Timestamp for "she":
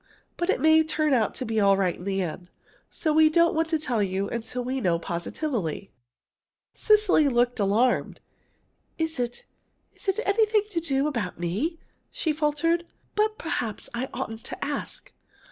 12.09-12.33